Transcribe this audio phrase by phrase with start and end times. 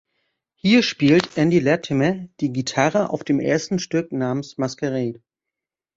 [0.55, 5.21] Hier spielt Andy Latimer die Gitarre auf dem ersten Stück namens "Masquerade".